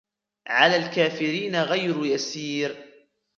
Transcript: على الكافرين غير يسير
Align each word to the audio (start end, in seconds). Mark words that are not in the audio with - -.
على 0.47 0.75
الكافرين 0.75 1.55
غير 1.63 2.05
يسير 2.05 2.75